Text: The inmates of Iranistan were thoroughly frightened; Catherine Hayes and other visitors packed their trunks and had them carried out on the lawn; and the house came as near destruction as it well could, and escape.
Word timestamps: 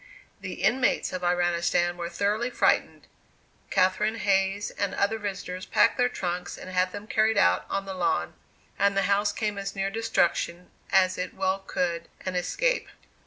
The 0.39 0.63
inmates 0.63 1.13
of 1.13 1.21
Iranistan 1.21 1.95
were 1.95 2.09
thoroughly 2.09 2.49
frightened; 2.49 3.05
Catherine 3.69 4.15
Hayes 4.15 4.71
and 4.71 4.95
other 4.95 5.19
visitors 5.19 5.67
packed 5.67 5.99
their 5.99 6.09
trunks 6.09 6.57
and 6.57 6.71
had 6.71 6.91
them 6.91 7.05
carried 7.05 7.37
out 7.37 7.67
on 7.69 7.85
the 7.85 7.93
lawn; 7.93 8.33
and 8.79 8.97
the 8.97 9.03
house 9.03 9.31
came 9.31 9.59
as 9.59 9.75
near 9.75 9.91
destruction 9.91 10.71
as 10.91 11.19
it 11.19 11.35
well 11.35 11.59
could, 11.59 12.07
and 12.25 12.35
escape. 12.35 12.87